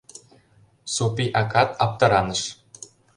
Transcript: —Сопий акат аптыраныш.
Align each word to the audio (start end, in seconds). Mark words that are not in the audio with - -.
—Сопий 0.93 1.31
акат 1.41 1.69
аптыраныш. 1.83 2.41